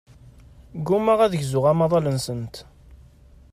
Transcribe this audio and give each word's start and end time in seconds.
Ggummaɣ 0.79 1.19
ad 1.21 1.33
gzuɣ 1.41 1.65
amaḍal-nsent. 1.71 2.55